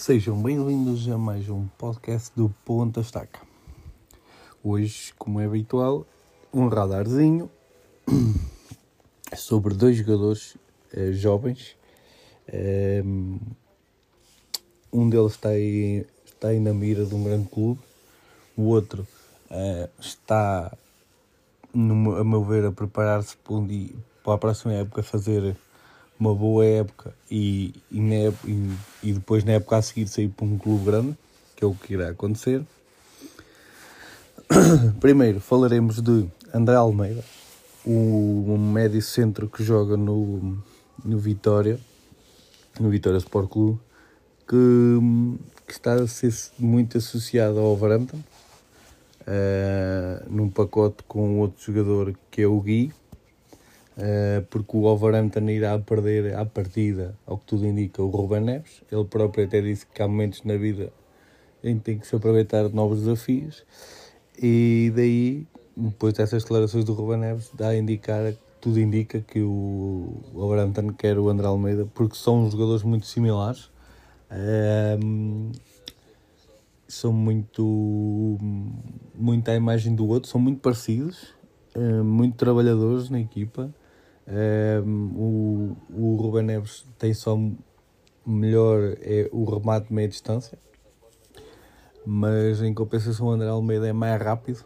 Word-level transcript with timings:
Sejam 0.00 0.42
bem-vindos 0.42 1.06
a 1.10 1.18
mais 1.18 1.50
um 1.50 1.66
podcast 1.76 2.32
do 2.34 2.48
Ponta 2.64 3.02
Estaca. 3.02 3.38
Hoje, 4.64 5.12
como 5.18 5.38
é 5.38 5.44
habitual, 5.44 6.06
um 6.54 6.68
radarzinho 6.68 7.50
sobre 9.36 9.74
dois 9.74 9.98
jogadores 9.98 10.56
eh, 10.94 11.12
jovens. 11.12 11.76
Eh, 12.48 13.02
um 14.90 15.10
deles 15.10 15.32
está 15.32 15.50
aí, 15.50 16.06
está 16.24 16.48
aí 16.48 16.58
na 16.58 16.72
mira 16.72 17.04
de 17.04 17.14
um 17.14 17.22
grande 17.22 17.50
clube, 17.50 17.80
o 18.56 18.62
outro 18.62 19.06
eh, 19.50 19.90
está, 20.00 20.74
no, 21.74 22.16
a 22.16 22.24
meu 22.24 22.42
ver, 22.42 22.64
a 22.64 22.72
preparar-se 22.72 23.36
para, 23.36 23.52
um 23.52 23.68
para 24.24 24.32
a 24.32 24.38
próxima 24.38 24.72
época 24.72 25.02
fazer 25.02 25.54
uma 26.20 26.34
boa 26.34 26.64
época 26.64 27.14
e, 27.30 27.74
e, 27.90 27.98
e, 27.98 28.70
e, 29.02 29.12
depois 29.14 29.42
na 29.42 29.52
época 29.52 29.78
a 29.78 29.82
seguir 29.82 30.06
sair 30.06 30.28
para 30.28 30.44
um 30.44 30.58
clube 30.58 30.84
grande, 30.84 31.16
que 31.56 31.64
é 31.64 31.66
o 31.66 31.74
que 31.74 31.94
irá 31.94 32.10
acontecer. 32.10 32.62
Primeiro 35.00 35.40
falaremos 35.40 36.02
de 36.02 36.28
André 36.52 36.76
Almeida, 36.76 37.24
o 37.86 38.58
médio 38.58 39.00
centro 39.00 39.48
que 39.48 39.64
joga 39.64 39.96
no, 39.96 40.62
no 41.02 41.18
Vitória, 41.18 41.80
no 42.78 42.90
Vitória 42.90 43.16
Sport 43.16 43.48
Clube, 43.48 43.80
que, 44.46 44.98
que 45.66 45.72
está 45.72 45.94
a 45.94 46.06
ser 46.06 46.34
muito 46.58 46.98
associado 46.98 47.58
ao 47.58 47.72
Overhampton, 47.72 48.18
uh, 49.22 50.28
num 50.28 50.50
pacote 50.50 51.02
com 51.08 51.38
outro 51.38 51.72
jogador 51.72 52.14
que 52.30 52.42
é 52.42 52.46
o 52.46 52.60
Gui, 52.60 52.92
porque 54.50 54.76
o 54.76 54.80
Wolverhampton 54.80 55.48
irá 55.50 55.78
perder 55.78 56.34
à 56.34 56.44
partida, 56.44 57.16
ao 57.26 57.38
que 57.38 57.46
tudo 57.46 57.66
indica, 57.66 58.02
o 58.02 58.08
Ruben 58.08 58.40
Neves. 58.40 58.82
Ele 58.90 59.04
próprio 59.04 59.44
até 59.44 59.60
disse 59.60 59.86
que 59.86 60.02
há 60.02 60.08
momentos 60.08 60.42
na 60.44 60.56
vida 60.56 60.92
em 61.62 61.78
que 61.78 61.84
tem 61.84 61.98
que 61.98 62.06
se 62.06 62.16
aproveitar 62.16 62.68
de 62.68 62.74
novos 62.74 63.00
desafios. 63.00 63.64
E 64.42 64.92
daí, 64.94 65.46
depois 65.76 66.14
dessas 66.14 66.42
declarações 66.42 66.84
do 66.84 66.92
Ruben 66.92 67.18
Neves, 67.18 67.50
dá 67.54 67.68
a 67.68 67.76
indicar, 67.76 68.32
tudo 68.60 68.80
indica 68.80 69.20
que 69.20 69.42
o 69.42 70.22
Wolverhampton 70.32 70.92
quer 70.94 71.18
o 71.18 71.28
André 71.28 71.46
Almeida, 71.46 71.86
porque 71.94 72.16
são 72.16 72.50
jogadores 72.50 72.82
muito 72.82 73.06
similares. 73.06 73.70
Uh, 74.30 75.50
são 76.88 77.12
muito, 77.12 78.38
muito 79.14 79.48
à 79.48 79.54
imagem 79.54 79.94
do 79.94 80.08
outro, 80.08 80.28
são 80.28 80.40
muito 80.40 80.60
parecidos, 80.60 81.34
uh, 81.76 82.02
muito 82.02 82.36
trabalhadores 82.36 83.10
na 83.10 83.20
equipa 83.20 83.72
um, 84.26 85.10
o, 85.16 85.76
o 85.90 86.16
Ruben 86.16 86.44
Neves 86.44 86.84
tem 86.98 87.12
só 87.12 87.38
melhor 88.26 88.96
é 89.00 89.28
o 89.32 89.44
remate 89.44 89.88
de 89.88 89.94
meia 89.94 90.08
distância, 90.08 90.58
mas 92.06 92.62
em 92.62 92.72
compensação 92.72 93.26
o 93.26 93.30
André 93.30 93.48
Almeida 93.48 93.88
é 93.88 93.92
mais 93.92 94.20
rápido 94.20 94.64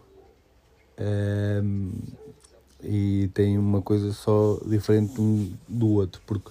um, 0.98 1.92
e 2.82 3.30
tem 3.34 3.58
uma 3.58 3.80
coisa 3.80 4.12
só 4.12 4.60
diferente 4.66 5.20
um 5.20 5.52
do 5.66 5.88
outro, 5.88 6.20
porque 6.26 6.50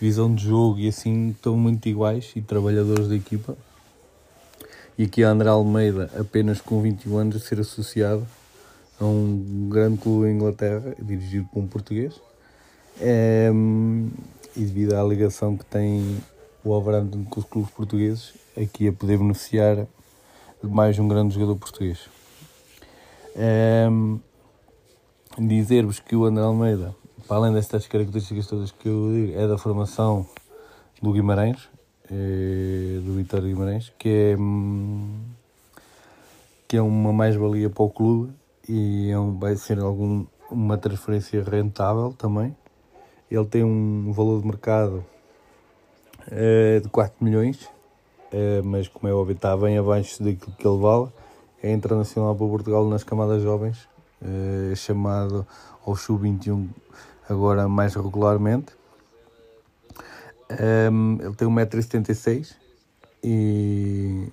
visão 0.00 0.34
de 0.34 0.44
jogo 0.44 0.78
e 0.78 0.88
assim 0.88 1.30
estão 1.30 1.56
muito 1.56 1.86
iguais 1.88 2.32
e 2.34 2.40
trabalhadores 2.40 3.08
da 3.08 3.16
equipa. 3.16 3.56
E 4.96 5.04
aqui 5.04 5.22
André 5.22 5.48
Almeida, 5.48 6.10
apenas 6.18 6.60
com 6.60 6.80
21 6.82 7.16
anos, 7.18 7.36
a 7.36 7.38
ser 7.38 7.60
associado 7.60 8.26
a 8.98 9.04
um 9.04 9.68
grande 9.68 9.98
clube 9.98 10.28
em 10.28 10.34
Inglaterra, 10.34 10.96
dirigido 11.00 11.48
por 11.52 11.60
um 11.60 11.68
português. 11.68 12.20
É, 13.00 13.50
e 14.56 14.60
devido 14.60 14.94
à 14.94 15.02
ligação 15.02 15.56
que 15.56 15.64
tem 15.64 16.18
o 16.64 16.70
Wolverhampton 16.70 17.24
com 17.24 17.40
os 17.40 17.46
clubes 17.46 17.70
portugueses, 17.70 18.34
aqui 18.56 18.88
a 18.88 18.92
poder 18.92 19.18
beneficiar 19.18 19.86
de 20.62 20.68
mais 20.68 20.98
um 20.98 21.06
grande 21.06 21.34
jogador 21.34 21.56
português. 21.56 22.08
É, 23.36 23.88
Dizer-vos 25.40 26.00
que 26.00 26.16
o 26.16 26.24
André 26.24 26.42
Almeida, 26.42 26.96
para 27.28 27.36
além 27.36 27.52
destas 27.52 27.86
características 27.86 28.48
todas 28.48 28.72
que 28.72 28.88
eu 28.88 29.12
digo, 29.12 29.38
é 29.38 29.46
da 29.46 29.56
formação 29.56 30.26
do 31.00 31.12
Guimarães, 31.12 31.68
é, 32.10 32.98
do 33.04 33.14
Vitória 33.14 33.46
Guimarães, 33.46 33.92
que 33.96 34.08
é, 34.08 34.36
que 36.66 36.76
é 36.76 36.82
uma 36.82 37.12
mais-valia 37.12 37.70
para 37.70 37.84
o 37.84 37.88
clube 37.88 38.32
e 38.68 39.10
é 39.12 39.18
um, 39.18 39.38
vai 39.38 39.54
ser 39.54 39.78
algum, 39.78 40.26
uma 40.50 40.76
transferência 40.76 41.40
rentável 41.44 42.12
também. 42.18 42.56
Ele 43.30 43.44
tem 43.44 43.62
um 43.62 44.10
valor 44.12 44.40
de 44.40 44.46
mercado 44.46 45.04
uh, 46.26 46.80
de 46.80 46.88
4 46.88 47.22
milhões, 47.22 47.64
uh, 48.32 48.64
mas 48.64 48.88
como 48.88 49.08
é 49.08 49.14
óbvio 49.14 49.34
está 49.34 49.56
bem 49.56 49.76
abaixo 49.76 50.22
daquilo 50.22 50.56
que 50.56 50.66
ele 50.66 50.78
vale. 50.78 51.08
É 51.62 51.72
internacional 51.72 52.34
para 52.34 52.46
Portugal 52.46 52.88
nas 52.88 53.04
camadas 53.04 53.42
jovens, 53.42 53.88
uh, 54.22 54.74
chamado 54.76 55.46
ao 55.84 55.94
Sub-21 55.94 56.68
agora 57.28 57.68
mais 57.68 57.94
regularmente. 57.94 58.72
Um, 60.50 61.18
ele 61.20 61.34
tem 61.34 61.46
1,76m 61.46 62.56
e, 63.22 64.28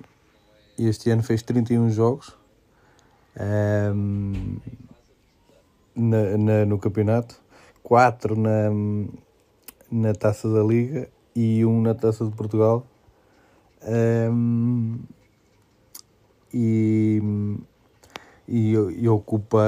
este 0.80 1.10
ano 1.10 1.24
fez 1.24 1.42
31 1.42 1.90
jogos 1.90 2.34
um, 3.94 4.58
na, 5.94 6.38
na, 6.38 6.66
no 6.66 6.80
campeonato 6.80 7.36
4 7.86 8.36
na, 8.36 8.72
na 9.92 10.14
Taça 10.14 10.52
da 10.52 10.64
Liga 10.64 11.08
e 11.36 11.64
um 11.64 11.82
na 11.82 11.94
Taça 11.94 12.26
de 12.26 12.32
Portugal. 12.32 12.84
Um, 13.88 15.00
e, 16.52 17.22
e, 18.48 18.74
e, 18.74 19.08
ocupa 19.08 19.62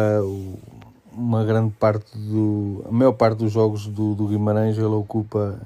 uma 1.14 1.46
grande 1.46 1.72
parte 1.76 2.18
do. 2.18 2.84
a 2.88 2.92
maior 2.92 3.12
parte 3.14 3.38
dos 3.38 3.52
jogos 3.52 3.86
do, 3.88 4.16
do 4.16 4.28
Guimarães 4.28 4.78
ele 4.78 4.88
ocupa 4.88 5.60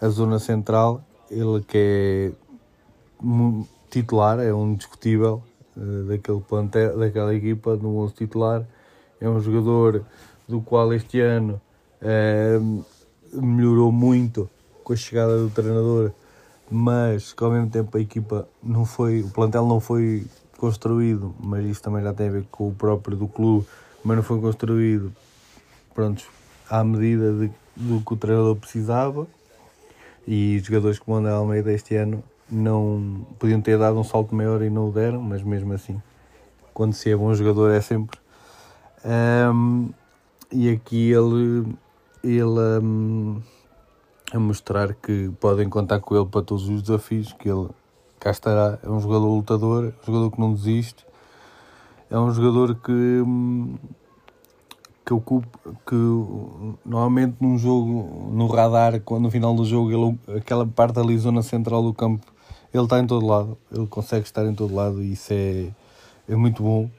a 0.00 0.08
zona 0.08 0.40
central. 0.40 1.00
Ele 1.30 1.62
que 1.62 1.78
é 1.78 2.32
titular, 3.88 4.40
é 4.40 4.52
um 4.52 4.74
discutível 4.74 5.42
uh, 5.76 6.04
daquele 6.08 6.40
plantel, 6.40 6.98
daquela 6.98 7.34
equipa, 7.34 7.76
no 7.76 7.98
11 7.98 8.14
titular. 8.14 8.66
É 9.20 9.28
um 9.28 9.38
jogador 9.40 10.04
do 10.48 10.60
qual 10.60 10.92
este 10.92 11.20
ano 11.20 11.60
Uh, 12.02 12.84
melhorou 13.32 13.92
muito 13.92 14.48
com 14.84 14.92
a 14.92 14.96
chegada 14.96 15.38
do 15.38 15.50
treinador, 15.50 16.12
mas 16.70 17.32
que 17.32 17.44
ao 17.44 17.50
mesmo 17.50 17.70
tempo 17.70 17.96
a 17.96 18.00
equipa 18.00 18.48
não 18.62 18.84
foi, 18.84 19.22
o 19.22 19.28
plantel 19.28 19.66
não 19.66 19.80
foi 19.80 20.26
construído, 20.56 21.34
mas 21.40 21.64
isso 21.64 21.82
também 21.82 22.02
já 22.02 22.12
tem 22.12 22.28
a 22.28 22.32
ver 22.32 22.44
com 22.50 22.68
o 22.68 22.74
próprio 22.74 23.16
do 23.16 23.28
clube, 23.28 23.66
mas 24.04 24.16
não 24.16 24.22
foi 24.22 24.40
construído 24.40 25.12
pronto, 25.94 26.24
à 26.70 26.82
medida 26.84 27.32
de, 27.32 27.50
do 27.76 28.00
que 28.00 28.14
o 28.14 28.16
treinador 28.16 28.56
precisava 28.56 29.26
e 30.26 30.58
jogadores 30.60 30.98
como 30.98 31.16
André 31.16 31.32
Almeida 31.32 31.72
este 31.72 31.96
ano 31.96 32.22
não 32.50 33.26
podiam 33.38 33.60
ter 33.60 33.78
dado 33.78 33.98
um 33.98 34.04
salto 34.04 34.34
maior 34.34 34.62
e 34.62 34.70
não 34.70 34.88
o 34.88 34.92
deram, 34.92 35.20
mas 35.20 35.42
mesmo 35.42 35.72
assim, 35.72 36.00
quando 36.72 36.92
se 36.92 37.10
é 37.10 37.16
bom 37.16 37.34
jogador 37.34 37.70
é 37.70 37.80
sempre. 37.80 38.18
Um, 39.04 39.90
e 40.50 40.70
aqui 40.70 41.10
ele 41.10 41.66
ele 42.30 42.80
um, 42.82 43.40
a 44.32 44.38
mostrar 44.38 44.94
que 44.94 45.30
podem 45.40 45.68
contar 45.68 46.00
com 46.00 46.14
ele 46.14 46.26
para 46.26 46.42
todos 46.42 46.68
os 46.68 46.82
desafios, 46.82 47.32
que 47.32 47.48
ele 47.48 47.68
cá 48.20 48.30
estará, 48.30 48.78
é 48.82 48.88
um 48.88 49.00
jogador 49.00 49.28
lutador, 49.28 49.84
é 49.84 49.88
um 49.88 50.06
jogador 50.06 50.30
que 50.30 50.40
não 50.40 50.52
desiste, 50.52 51.06
é 52.10 52.18
um 52.18 52.30
jogador 52.32 52.74
que, 52.74 52.92
hum, 52.92 53.76
que 55.04 55.14
ocupa, 55.14 55.58
que 55.86 55.94
normalmente 56.84 57.36
num 57.40 57.56
jogo, 57.56 58.30
no 58.32 58.46
radar, 58.48 59.00
quando 59.00 59.24
no 59.24 59.30
final 59.30 59.54
do 59.54 59.64
jogo, 59.64 59.90
ele, 59.90 60.38
aquela 60.38 60.66
parte 60.66 60.98
ali, 60.98 61.16
zona 61.16 61.42
central 61.42 61.82
do 61.82 61.94
campo, 61.94 62.26
ele 62.72 62.84
está 62.84 62.98
em 62.98 63.06
todo 63.06 63.24
lado, 63.24 63.56
ele 63.72 63.86
consegue 63.86 64.26
estar 64.26 64.44
em 64.44 64.54
todo 64.54 64.74
lado 64.74 65.02
e 65.02 65.12
isso 65.12 65.32
é, 65.32 65.70
é 66.28 66.36
muito 66.36 66.62
bom. 66.62 66.90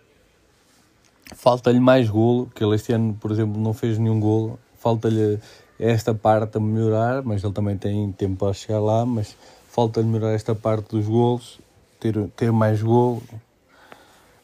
Falta-lhe 1.36 1.80
mais 1.80 2.10
golo, 2.10 2.50
que 2.56 2.64
ele 2.64 2.76
este 2.76 2.92
ano, 2.92 3.16
por 3.20 3.30
exemplo, 3.30 3.62
não 3.62 3.72
fez 3.72 4.00
nenhum 4.00 4.20
golo 4.20 4.58
falta-lhe 4.80 5.40
esta 5.80 6.14
parte 6.14 6.58
a 6.58 6.60
melhorar, 6.60 7.24
mas 7.24 7.44
ele 7.44 7.54
também 7.54 7.78
tem 7.78 8.12
tempo 8.12 8.38
para 8.38 8.54
chegar 8.54 8.80
lá, 8.80 9.06
mas 9.06 9.36
falta-lhe 9.70 10.08
melhorar 10.08 10.34
esta 10.34 10.54
parte 10.54 10.90
dos 10.90 11.08
golos, 11.08 11.60
ter, 12.00 12.28
ter 12.36 12.52
mais 12.52 12.82
gol, 12.82 13.22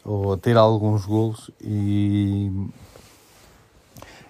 ou 0.03 0.37
ter 0.37 0.55
alguns 0.55 1.05
golos 1.05 1.49
e, 1.59 2.51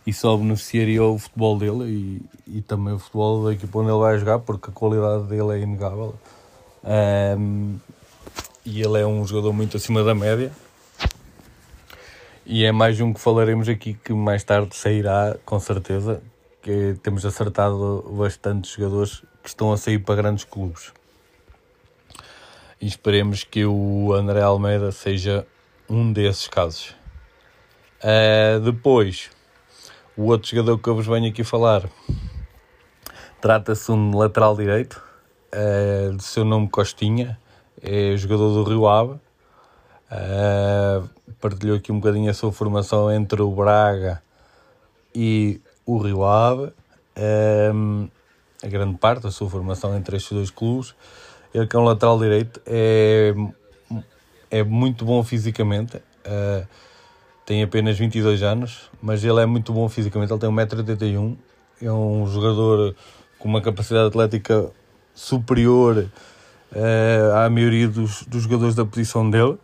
e 0.07 0.13
só 0.13 0.37
beneficiaria 0.37 1.03
o 1.03 1.17
futebol 1.17 1.59
dele 1.59 2.21
e, 2.47 2.57
e 2.57 2.61
também 2.61 2.93
o 2.93 2.99
futebol 2.99 3.45
da 3.45 3.53
equipa 3.53 3.79
onde 3.79 3.89
ele 3.89 3.99
vai 3.99 4.17
jogar, 4.17 4.39
porque 4.39 4.69
a 4.69 4.73
qualidade 4.73 5.25
dele 5.25 5.59
é 5.59 5.59
inegável. 5.59 6.15
Um, 7.37 7.77
e 8.65 8.81
ele 8.81 8.99
é 8.99 9.05
um 9.05 9.25
jogador 9.25 9.53
muito 9.53 9.77
acima 9.77 10.03
da 10.03 10.15
média. 10.15 10.51
E 12.47 12.63
é 12.63 12.71
mais 12.71 13.01
um 13.01 13.11
que 13.11 13.19
falaremos 13.19 13.67
aqui 13.67 13.95
que 13.95 14.13
mais 14.13 14.43
tarde 14.43 14.75
sairá, 14.75 15.35
com 15.43 15.59
certeza, 15.59 16.21
que 16.61 16.95
temos 17.01 17.25
acertado 17.25 18.05
bastantes 18.15 18.69
jogadores 18.69 19.23
que 19.41 19.49
estão 19.49 19.73
a 19.73 19.77
sair 19.77 19.97
para 19.97 20.13
grandes 20.13 20.43
clubes. 20.43 20.93
E 22.79 22.85
esperemos 22.85 23.43
que 23.43 23.65
o 23.65 24.13
André 24.13 24.43
Almeida 24.43 24.91
seja 24.91 25.47
um 25.89 26.13
desses 26.13 26.47
casos. 26.47 26.95
Uh, 28.03 28.59
depois, 28.59 29.31
o 30.15 30.25
outro 30.25 30.47
jogador 30.47 30.77
que 30.77 30.87
eu 30.87 30.93
vos 30.93 31.07
venho 31.07 31.27
aqui 31.27 31.43
falar 31.43 31.89
trata-se 33.41 33.91
um 33.91 34.15
lateral 34.15 34.55
direito, 34.55 35.03
uh, 35.51 36.15
de 36.15 36.23
seu 36.23 36.45
nome 36.45 36.69
Costinha, 36.69 37.39
é 37.81 38.15
jogador 38.15 38.53
do 38.53 38.69
Rio 38.69 38.87
Ave. 38.87 39.19
Uh, 40.11 41.09
partilhou 41.41 41.77
aqui 41.77 41.91
um 41.91 41.99
bocadinho 41.99 42.29
a 42.29 42.33
sua 42.33 42.51
formação 42.51 43.11
entre 43.11 43.41
o 43.41 43.51
Braga 43.51 44.21
e 45.13 45.59
o 45.85 45.97
Rio 45.97 46.23
Ave. 46.23 46.71
Um, 47.73 48.07
a 48.63 48.67
grande 48.67 48.97
parte 48.97 49.23
da 49.23 49.31
sua 49.31 49.49
formação 49.49 49.95
entre 49.95 50.17
estes 50.17 50.31
dois 50.31 50.49
clubes. 50.49 50.95
Ele 51.53 51.67
que 51.67 51.75
é 51.75 51.79
um 51.79 51.83
lateral 51.83 52.19
direito, 52.19 52.61
é, 52.65 53.33
é 54.51 54.63
muito 54.63 55.05
bom 55.05 55.23
fisicamente, 55.23 55.97
uh, 55.97 56.67
tem 57.45 57.63
apenas 57.63 57.97
22 57.97 58.43
anos, 58.43 58.89
mas 59.01 59.23
ele 59.23 59.39
é 59.39 59.45
muito 59.45 59.71
bom 59.71 59.87
fisicamente, 59.87 60.33
ele 60.33 60.39
tem 60.39 60.49
1,81m, 60.49 61.37
é 61.81 61.91
um 61.91 62.27
jogador 62.27 62.93
com 63.39 63.47
uma 63.47 63.61
capacidade 63.61 64.07
atlética 64.07 64.69
superior 65.13 66.09
uh, 66.73 67.35
à 67.37 67.49
maioria 67.49 67.87
dos, 67.87 68.23
dos 68.23 68.43
jogadores 68.43 68.75
da 68.75 68.85
posição 68.85 69.29
dele. 69.29 69.57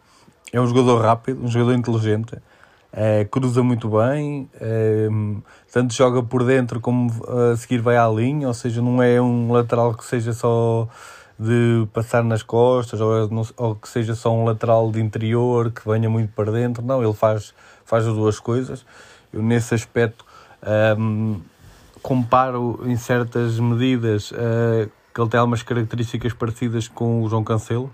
É 0.53 0.59
um 0.59 0.67
jogador 0.67 1.01
rápido, 1.01 1.43
um 1.43 1.47
jogador 1.47 1.73
inteligente, 1.73 2.35
uh, 2.35 3.29
cruza 3.29 3.63
muito 3.63 3.89
bem, 3.89 4.49
uh, 4.55 5.43
tanto 5.71 5.93
joga 5.93 6.21
por 6.21 6.43
dentro 6.43 6.81
como 6.81 7.09
a 7.25 7.55
seguir 7.55 7.79
vai 7.79 7.95
à 7.95 8.07
linha, 8.07 8.47
ou 8.47 8.53
seja, 8.53 8.81
não 8.81 9.01
é 9.01 9.21
um 9.21 9.51
lateral 9.51 9.93
que 9.93 10.03
seja 10.03 10.33
só 10.33 10.87
de 11.39 11.87
passar 11.93 12.23
nas 12.23 12.43
costas 12.43 12.99
ou, 13.01 13.11
ou, 13.57 13.75
que 13.75 13.87
seja 13.87 14.13
só 14.13 14.31
um 14.31 14.43
lateral 14.43 14.91
de 14.91 14.99
interior 15.01 15.71
que 15.71 15.87
venha 15.89 16.09
muito 16.09 16.31
para 16.33 16.51
dentro. 16.51 16.85
Não, 16.85 17.01
ele 17.01 17.13
faz, 17.13 17.53
faz 17.83 18.05
as 18.05 18.13
duas 18.13 18.39
coisas. 18.39 18.85
Eu, 19.33 19.41
nesse 19.41 19.73
aspecto, 19.73 20.23
um, 20.99 21.41
comparo 22.03 22.81
em 22.85 22.95
certas 22.95 23.57
medidas 23.59 24.31
que 25.13 25.19
ele 25.19 25.29
tem 25.29 25.39
algumas 25.39 25.63
características 25.63 26.33
parecidas 26.33 26.87
com 26.87 27.23
o 27.23 27.29
João 27.29 27.43
Cancelo. 27.43 27.91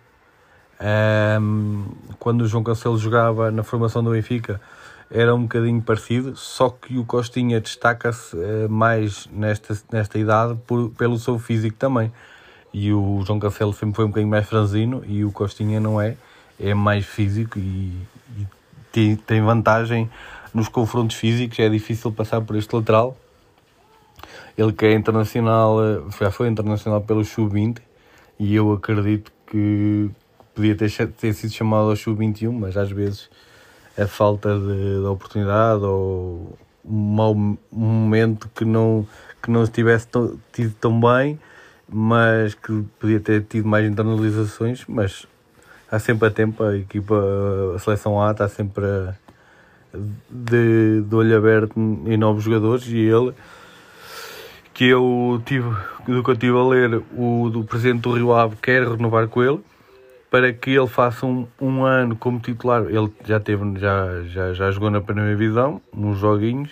Um, 0.80 1.86
quando 2.20 2.42
o 2.42 2.48
João 2.48 2.64
Cancelo 2.64 2.98
jogava 2.98 3.50
na 3.52 3.64
formação 3.64 4.04
do 4.04 4.12
Benfica, 4.12 4.62
era 5.10 5.34
um 5.34 5.44
bocadinho 5.44 5.82
parecido, 5.82 6.36
só 6.36 6.70
que 6.70 6.98
o 6.98 7.06
Costinha 7.06 7.62
destaca-se 7.62 8.36
uh, 8.36 8.70
mais 8.70 9.28
nesta, 9.32 9.78
nesta 9.92 10.20
idade 10.20 10.58
por, 10.68 10.90
pelo 10.92 11.18
seu 11.18 11.40
físico 11.40 11.78
também 11.78 12.12
e 12.74 12.94
o 12.94 13.24
João 13.26 13.40
Cancelo 13.40 13.74
sempre 13.74 13.96
foi 13.96 14.06
um 14.06 14.10
bocadinho 14.10 14.30
mais 14.30 14.48
franzino 14.48 15.04
e 15.08 15.24
o 15.26 15.32
Costinha 15.32 15.80
não 15.80 16.00
é, 16.00 16.16
é 16.60 16.74
mais 16.74 17.06
físico 17.06 17.58
e, 17.58 17.92
e 18.38 18.48
tem, 18.92 19.16
tem 19.16 19.42
vantagem 19.42 20.10
nos 20.54 20.68
confrontos 20.68 21.16
físicos, 21.16 21.58
é 21.60 21.70
difícil 21.70 22.12
passar 22.12 22.42
por 22.42 22.56
este 22.56 22.76
lateral. 22.76 23.18
Ele 24.58 24.72
que 24.74 24.86
é 24.86 24.94
internacional, 24.94 25.78
já 26.20 26.32
foi 26.32 26.48
internacional 26.48 27.02
pelo 27.02 27.24
Sub-20 27.24 27.78
e 28.40 28.56
eu 28.56 28.72
acredito 28.74 29.32
que 29.48 30.10
podia 30.58 30.76
ter, 30.76 30.92
ter 31.14 31.34
sido 31.34 31.54
chamado 31.54 31.90
ao 31.90 31.96
Sub-21, 31.96 32.52
mas 32.52 32.76
às 32.76 32.92
vezes 32.92 33.30
a 33.98 34.08
falta 34.08 34.60
de, 34.60 35.00
de 35.00 35.06
oportunidade 35.06 35.84
ou 35.84 36.58
um 36.84 37.16
mau 37.16 37.36
momento 37.72 38.50
que 38.54 38.66
não, 38.66 39.08
que 39.42 39.50
não 39.50 39.64
estivesse 39.64 40.08
tido 40.52 40.74
tão 40.80 41.00
bem 41.00 41.40
mas 41.88 42.54
que 42.54 42.84
podia 43.00 43.20
ter 43.20 43.44
tido 43.44 43.68
mais 43.68 43.90
internalizações, 43.90 44.84
mas 44.88 45.26
há 45.90 45.98
sempre 46.00 46.28
a 46.28 46.32
tempo, 46.32 46.64
a 46.64 46.76
equipa, 46.76 47.16
a 47.76 47.80
seleção 47.80 48.22
A 48.22 48.32
está 48.32 48.50
sempre 48.50 48.84
a, 48.86 49.16
de, 50.30 51.02
de 51.02 51.16
olho 51.16 51.38
aberto 51.38 51.74
em 51.78 52.18
novos 52.18 52.44
jogadores 52.44 52.86
e 52.88 52.98
ele 52.98 53.34
que 54.74 54.86
eu 54.86 55.42
tive, 55.46 55.70
do 56.06 56.24
que 56.24 56.30
eu 56.30 56.36
tive 56.36 56.58
a 56.58 56.64
ler, 56.64 57.02
o 57.18 57.50
do 57.50 57.64
presidente 57.64 58.02
do 58.02 58.12
Rio 58.12 58.34
Ave 58.34 58.58
quer 58.58 58.88
renovar 58.88 59.28
com 59.28 59.42
ele 59.42 59.60
para 60.30 60.52
que 60.52 60.72
ele 60.72 60.88
faça 60.88 61.26
um, 61.26 61.48
um 61.60 61.84
ano 61.84 62.16
como 62.16 62.40
titular. 62.40 62.84
Ele 62.84 63.12
já 63.26 63.40
teve, 63.40 63.80
já, 63.80 64.24
já, 64.24 64.54
já 64.54 64.72
jogou 64.72 64.90
na 64.90 65.02
primeira 65.02 65.32
divisão, 65.32 65.82
nos 65.94 66.18
joguinhos, 66.18 66.72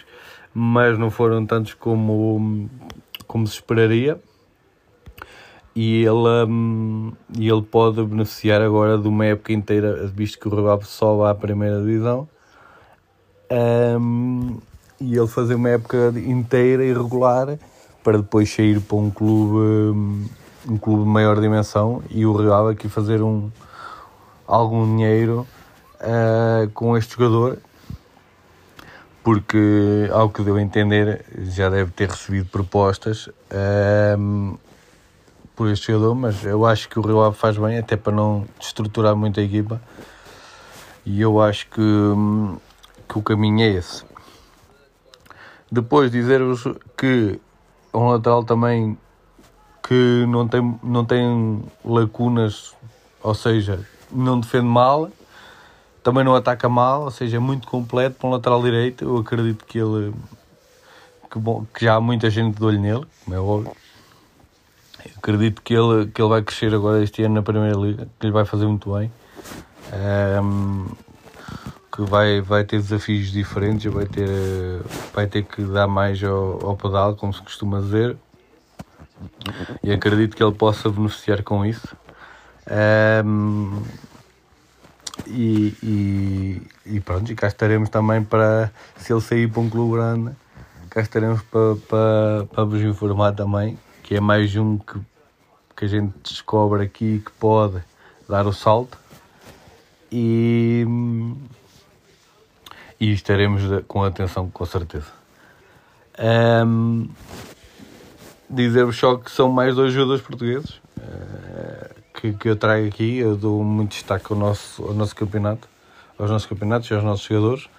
mas 0.53 0.97
não 0.97 1.09
foram 1.09 1.45
tantos 1.45 1.73
como, 1.73 2.69
como 3.27 3.47
se 3.47 3.55
esperaria 3.55 4.19
e 5.75 6.05
ele, 6.05 6.45
um, 6.47 7.11
e 7.37 7.49
ele 7.49 7.61
pode 7.61 8.01
beneficiar 8.03 8.61
agora 8.61 8.97
de 8.97 9.09
uma 9.09 9.25
época 9.25 9.51
inteira, 9.51 10.07
visto 10.07 10.39
que 10.39 10.47
o 10.47 10.81
só 10.83 11.17
vai 11.17 11.31
à 11.31 11.35
primeira 11.35 11.81
divisão, 11.81 12.29
um, 13.99 14.57
e 15.01 15.17
ele 15.17 15.27
fazer 15.27 15.55
uma 15.55 15.69
época 15.69 16.13
inteira 16.15 16.85
e 16.85 16.93
regular 16.93 17.59
para 18.01 18.19
depois 18.19 18.49
sair 18.49 18.79
para 18.79 18.95
um 18.95 19.11
clube, 19.11 19.57
hum, 19.57 20.25
um 20.67 20.77
clube 20.77 21.03
de 21.03 21.09
maior 21.09 21.39
dimensão 21.39 22.01
e 22.09 22.25
o 22.25 22.53
Ave 22.53 22.73
aqui 22.73 22.89
fazer 22.89 23.21
um, 23.21 23.51
algum 24.47 24.85
dinheiro 24.85 25.47
uh, 26.01 26.69
com 26.71 26.97
este 26.97 27.15
jogador 27.15 27.59
porque, 29.25 30.07
ao 30.13 30.29
que 30.29 30.43
deu 30.43 30.55
a 30.55 30.61
entender, 30.61 31.25
já 31.49 31.67
deve 31.67 31.89
ter 31.89 32.07
recebido 32.11 32.47
propostas 32.47 33.27
um, 34.19 34.55
por 35.55 35.67
este 35.67 35.91
jogador, 35.91 36.13
mas 36.13 36.45
eu 36.45 36.63
acho 36.63 36.87
que 36.87 36.99
o 36.99 37.23
Ave 37.23 37.35
faz 37.35 37.57
bem, 37.57 37.79
até 37.79 37.97
para 37.97 38.13
não 38.13 38.45
destruturar 38.59 39.15
muito 39.15 39.39
a 39.39 39.43
equipa. 39.43 39.81
E 41.03 41.19
eu 41.19 41.41
acho 41.41 41.67
que, 41.69 41.81
que 43.09 43.17
o 43.17 43.21
caminho 43.23 43.61
é 43.61 43.69
esse. 43.69 44.05
Depois 45.71 46.11
dizer-vos 46.11 46.63
que 46.95 47.39
um 47.91 48.09
lateral 48.09 48.43
também 48.43 48.95
que 49.87 50.25
não 50.27 50.47
tem, 50.47 50.79
não 50.83 51.05
tem 51.05 51.63
lacunas, 51.83 52.73
ou 53.21 53.33
seja, 53.33 53.85
não 54.11 54.39
defende 54.39 54.65
mal, 54.65 55.09
também 56.03 56.23
não 56.23 56.35
ataca 56.35 56.69
mal, 56.69 57.03
ou 57.03 57.11
seja, 57.11 57.37
é 57.37 57.39
muito 57.39 57.67
completo 57.67 58.17
para 58.19 58.27
um 58.27 58.31
lateral 58.31 58.61
direito. 58.61 59.03
Eu 59.05 59.17
acredito 59.17 59.65
que 59.65 59.77
ele 59.77 60.13
que, 61.29 61.39
bom, 61.39 61.65
que 61.73 61.85
já 61.85 61.95
há 61.95 62.01
muita 62.01 62.29
gente 62.29 62.57
de 62.57 62.63
olho 62.63 62.79
nele, 62.79 63.05
como 63.23 63.35
é 63.35 63.39
óbvio 63.39 63.85
acredito 65.17 65.61
que 65.61 65.73
ele, 65.73 66.07
que 66.07 66.21
ele 66.21 66.29
vai 66.29 66.41
crescer 66.41 66.73
agora 66.73 67.03
este 67.03 67.23
ano 67.23 67.35
na 67.35 67.41
Primeira 67.41 67.75
Liga, 67.75 68.07
que 68.19 68.25
ele 68.25 68.33
vai 68.33 68.45
fazer 68.45 68.65
muito 68.65 68.93
bem. 68.93 69.11
Um, 70.43 70.87
que 71.91 72.01
vai, 72.01 72.41
vai 72.41 72.63
ter 72.63 72.81
desafios 72.81 73.31
diferentes, 73.31 73.91
vai 73.91 74.05
ter, 74.05 74.27
vai 75.13 75.27
ter 75.27 75.43
que 75.43 75.63
dar 75.63 75.87
mais 75.87 76.21
ao, 76.23 76.65
ao 76.65 76.75
pedal, 76.75 77.15
como 77.15 77.33
se 77.33 77.41
costuma 77.41 77.79
dizer. 77.79 78.17
E 79.85 79.93
acredito 79.93 80.35
que 80.35 80.43
ele 80.43 80.53
possa 80.53 80.89
beneficiar 80.89 81.43
com 81.43 81.65
isso. 81.65 81.95
Um, 83.25 83.83
e, 85.27 85.73
e, 85.83 86.61
e, 86.85 86.99
pronto, 86.99 87.31
e 87.31 87.35
cá 87.35 87.47
estaremos 87.47 87.89
também 87.89 88.23
para, 88.23 88.71
se 88.97 89.13
ele 89.13 89.21
sair 89.21 89.49
para 89.49 89.61
um 89.61 89.69
clube 89.69 89.95
grande, 89.95 90.35
cá 90.89 91.01
estaremos 91.01 91.41
para, 91.43 91.75
para, 91.87 92.45
para 92.45 92.63
vos 92.63 92.81
informar 92.81 93.33
também, 93.33 93.77
que 94.03 94.15
é 94.15 94.19
mais 94.19 94.55
um 94.55 94.77
que 94.77 94.99
que 95.75 95.85
a 95.85 95.87
gente 95.87 96.13
descobre 96.23 96.83
aqui 96.83 97.21
que 97.23 97.31
pode 97.33 97.83
dar 98.29 98.47
o 98.47 98.53
salto 98.53 98.97
e, 100.11 100.85
e 102.99 103.11
estaremos 103.11 103.61
com 103.87 104.03
atenção 104.03 104.49
com 104.49 104.65
certeza. 104.65 105.11
Um, 106.17 107.09
Dizer-vos 108.49 108.97
só 108.97 109.15
que 109.17 109.31
são 109.31 109.51
mais 109.51 109.75
dois 109.75 109.93
jogadores 109.93 110.21
portugueses 110.21 110.81
uh, 110.97 111.95
que, 112.13 112.33
que 112.33 112.49
eu 112.49 112.55
trago 112.55 112.87
aqui. 112.87 113.17
Eu 113.17 113.35
dou 113.35 113.63
muito 113.63 113.91
destaque 113.91 114.25
ao 114.31 114.37
nosso, 114.37 114.83
ao 114.83 114.93
nosso 114.93 115.15
campeonato, 115.15 115.67
aos 116.17 116.29
nossos 116.29 116.47
campeonatos 116.47 116.89
e 116.89 116.93
aos 116.93 117.03
nossos 117.03 117.25
jogadores. 117.25 117.69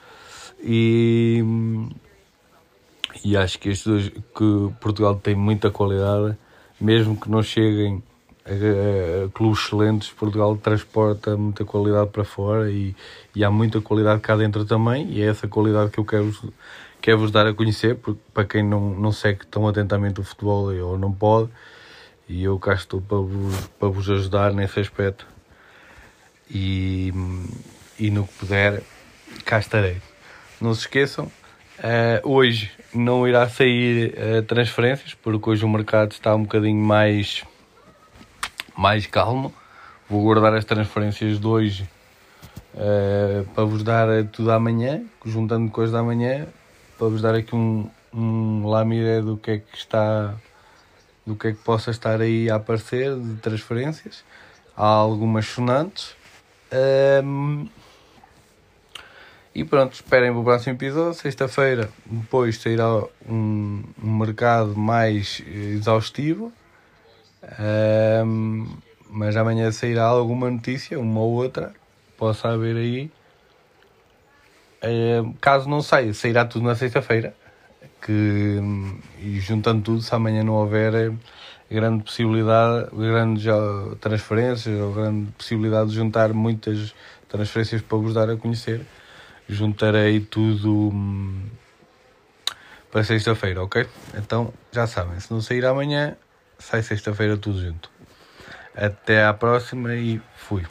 E, 0.63 1.43
e 3.25 3.37
acho 3.37 3.59
que 3.59 3.69
estes 3.69 4.09
que 4.09 4.73
Portugal 4.81 5.15
tem 5.15 5.35
muita 5.35 5.71
qualidade 5.71 6.37
mesmo 6.81 7.19
que 7.19 7.31
não 7.31 7.43
cheguem 7.43 8.03
a, 8.45 9.29
clubes 9.31 9.65
excelentes, 9.65 10.11
Portugal 10.11 10.57
transporta 10.57 11.37
muita 11.37 11.65
qualidade 11.65 12.11
para 12.11 12.25
fora 12.25 12.71
e, 12.71 12.95
e, 13.35 13.45
há 13.45 13.51
muita 13.51 13.81
qualidade 13.81 14.21
cá 14.21 14.37
dentro 14.37 14.65
também, 14.65 15.11
e 15.11 15.23
é 15.23 15.27
essa 15.27 15.49
qualidade 15.49 15.91
que 15.91 15.99
eu 15.99 16.05
quero, 16.05 16.33
quero 17.07 17.19
vos 17.19 17.31
dar 17.31 17.47
a 17.47 17.55
conhecer, 17.55 17.95
porque, 17.95 18.21
para 18.35 18.45
quem 18.45 18.65
não, 18.65 18.91
não 18.91 19.13
segue 19.13 19.47
tão 19.47 19.69
atentamente 19.69 20.21
o 20.21 20.25
futebol 20.25 20.75
ou 20.75 20.99
não 20.99 21.13
pode, 21.13 21.49
e 22.29 22.43
eu 22.43 22.59
cá 22.59 22.75
estou 22.75 23.01
para 23.01 23.19
vos, 23.19 23.69
para 23.79 23.87
vos 23.87 24.11
ajudar 24.11 24.53
nesse 24.53 24.81
aspecto. 24.81 25.25
E, 26.51 27.13
e 27.97 28.11
no 28.11 28.27
que 28.27 28.33
puder, 28.35 28.83
cá 29.45 29.61
estarei. 29.61 29.99
Não 30.61 30.75
se 30.75 30.81
esqueçam, 30.81 31.31
Uh, 31.77 32.27
hoje 32.27 32.71
não 32.95 33.29
irá 33.29 33.47
sair 33.51 34.15
uh, 34.15 34.43
transferências, 34.45 35.13
porque 35.13 35.51
hoje 35.51 35.63
o 35.63 35.69
mercado 35.69 36.13
está 36.13 36.35
um 36.35 36.41
bocadinho 36.45 36.83
mais, 36.83 37.45
mais 38.75 39.07
calmo, 39.07 39.55
Vou 40.09 40.23
guardar 40.23 40.55
as 40.55 40.65
transferências 40.65 41.39
de 41.39 41.47
hoje 41.47 41.87
uh, 42.73 43.45
para 43.55 43.65
vos 43.65 43.83
dar 43.83 44.25
tudo 44.33 44.51
amanhã, 44.53 45.03
juntando 45.23 45.71
coisas 45.71 45.93
da 45.93 46.03
manhã, 46.03 46.47
para 46.99 47.09
vos 47.09 47.23
dar 47.23 47.35
aqui 47.35 47.55
um, 47.55 47.89
um 48.13 48.67
lamiré 48.67 49.21
do 49.21 49.37
que 49.37 49.51
é 49.51 49.59
que 49.59 49.77
está, 49.77 50.35
do 51.27 51.37
que 51.37 51.49
é 51.49 51.53
que 51.53 51.59
possa 51.59 51.91
estar 51.91 52.21
aí 52.21 52.51
a 52.51 52.57
aparecer 52.57 53.15
de 53.19 53.35
transferências. 53.37 54.25
Há 54.77 54.87
algumas 54.87 55.47
sonantes. 55.47 56.15
Um, 57.23 57.69
e 59.55 59.65
pronto, 59.65 59.95
esperem 59.95 60.31
o 60.31 60.45
próximo 60.45 60.75
episódio. 60.75 61.15
Sexta-feira, 61.15 61.89
depois 62.05 62.61
sairá 62.61 63.03
um, 63.27 63.83
um 64.03 64.19
mercado 64.19 64.77
mais 64.77 65.43
exaustivo. 65.47 66.53
Um, 68.23 68.77
mas 69.09 69.37
amanhã 69.37 69.71
sairá 69.73 70.05
alguma 70.05 70.51
notícia, 70.51 70.99
uma 70.99 71.21
ou 71.21 71.33
outra, 71.33 71.73
possa 72.19 72.49
haver 72.49 72.77
aí. 72.77 73.11
Um, 74.83 75.33
caso 75.35 75.69
não 75.69 75.81
saia, 75.83 76.13
sairá 76.15 76.45
tudo 76.45 76.65
na 76.65 76.75
sexta-feira. 76.75 77.35
Que, 78.01 78.61
e 79.19 79.41
juntando 79.41 79.83
tudo, 79.83 80.03
se 80.03 80.15
amanhã 80.15 80.45
não 80.45 80.55
houver 80.55 81.13
grande 81.71 82.05
possibilidade, 82.05 82.89
grandes 82.95 83.45
transferências 84.01 84.81
ou 84.81 84.93
grande 84.93 85.33
possibilidade 85.33 85.91
de 85.91 85.97
juntar 85.97 86.33
muitas 86.33 86.95
transferências 87.29 87.83
para 87.83 87.99
vos 87.99 88.15
dar 88.15 88.31
a 88.31 88.37
conhecer 88.37 88.87
juntarei 89.49 90.21
tudo 90.21 90.91
hum, 90.93 91.43
para 92.91 93.05
sexta-feira, 93.05 93.63
ok? 93.63 93.87
Então 94.15 94.53
já 94.73 94.87
sabem, 94.87 95.19
se 95.21 95.31
não 95.33 95.41
sair 95.41 95.65
amanhã, 95.65 96.17
sai 96.59 96.83
sexta-feira 96.83 97.37
tudo 97.37 97.61
junto. 97.61 97.91
Até 98.75 99.25
à 99.25 99.33
próxima 99.33 99.95
e 99.95 100.21
fui. 100.37 100.65